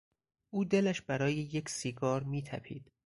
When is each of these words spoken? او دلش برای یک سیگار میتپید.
او 0.49 0.65
دلش 0.65 1.01
برای 1.01 1.33
یک 1.33 1.69
سیگار 1.69 2.23
میتپید. 2.23 2.91